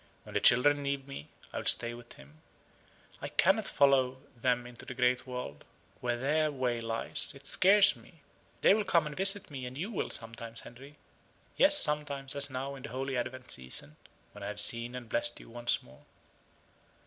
When 0.23 0.33
the 0.33 0.39
children 0.39 0.81
leave 0.81 1.07
me, 1.07 1.29
I 1.53 1.59
will 1.59 1.65
stay 1.65 1.93
with 1.93 2.13
him. 2.13 2.41
I 3.21 3.27
cannot 3.27 3.67
follow 3.67 4.17
them 4.35 4.65
into 4.65 4.83
the 4.83 4.95
great 4.95 5.27
world, 5.27 5.63
where 5.99 6.17
their 6.17 6.51
way 6.51 6.81
lies 6.81 7.33
it 7.35 7.45
scares 7.45 7.95
me. 7.95 8.23
They 8.61 8.73
will 8.73 8.83
come 8.83 9.05
and 9.05 9.15
visit 9.15 9.51
me; 9.51 9.63
and 9.67 9.77
you 9.77 9.91
will, 9.91 10.09
sometimes, 10.09 10.61
Henry 10.61 10.97
yes, 11.55 11.77
sometimes, 11.77 12.35
as 12.35 12.49
now, 12.49 12.73
in 12.73 12.81
the 12.81 12.89
Holy 12.89 13.15
Advent 13.15 13.51
season, 13.51 13.95
when 14.31 14.41
I 14.43 14.47
have 14.47 14.59
seen 14.59 14.95
and 14.95 15.07
blessed 15.07 15.39
you 15.39 15.51
once 15.51 15.83
more." 15.83 16.03